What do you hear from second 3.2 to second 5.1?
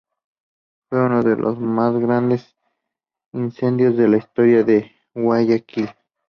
incendios de la historia de